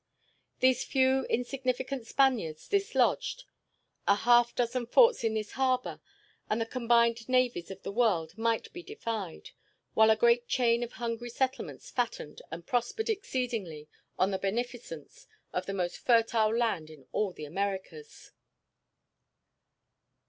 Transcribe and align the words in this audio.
These 0.61 0.83
few 0.83 1.25
insignificant 1.27 2.07
Spaniards 2.07 2.67
dislodged, 2.67 3.43
a 4.07 4.15
half 4.15 4.55
dozen 4.55 4.87
forts 4.87 5.23
in 5.23 5.35
this 5.35 5.51
harbor, 5.51 6.01
and 6.49 6.59
the 6.59 6.65
combined 6.65 7.29
navies 7.29 7.69
of 7.69 7.83
the 7.83 7.91
world 7.91 8.35
might 8.35 8.73
be 8.73 8.81
defied; 8.81 9.51
while 9.93 10.09
a 10.09 10.15
great 10.15 10.47
chain 10.47 10.81
of 10.81 10.93
hungry 10.93 11.29
settlements 11.29 11.91
fattened 11.91 12.41
and 12.49 12.65
prospered 12.65 13.11
exceedingly 13.11 13.87
on 14.17 14.31
the 14.31 14.39
beneficence 14.39 15.27
of 15.53 15.67
the 15.67 15.71
most 15.75 15.97
fertile 15.99 16.49
land 16.57 16.89
in 16.89 17.05
all 17.11 17.31
the 17.31 17.45
Americas. 17.45 18.31